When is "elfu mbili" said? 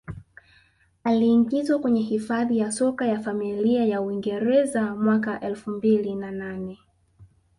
5.39-6.15